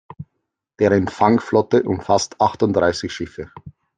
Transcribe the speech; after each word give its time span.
Deren 0.79 1.07
Fangflotte 1.07 1.83
umfasst 1.83 2.41
achtunddreißig 2.41 3.13
Schiffe. 3.13 3.51